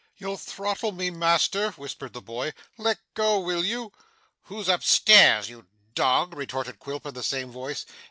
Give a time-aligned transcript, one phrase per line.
[0.17, 2.55] 'You'll throttle me, master,' whispered the boy.
[2.75, 3.91] 'Let go, will you.'
[4.45, 7.75] 'Who's up stairs, you dog?' retorted Quilp in the same tone.